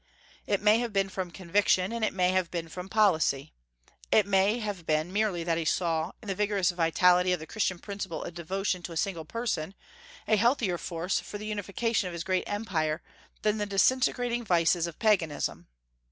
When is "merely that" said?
5.13-5.59